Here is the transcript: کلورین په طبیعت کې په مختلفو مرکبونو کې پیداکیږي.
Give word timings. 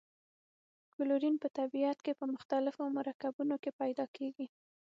کلورین 0.93 1.35
په 1.43 1.47
طبیعت 1.57 1.97
کې 2.05 2.13
په 2.19 2.25
مختلفو 2.33 2.83
مرکبونو 2.97 3.55
کې 3.63 3.71
پیداکیږي. 3.79 4.47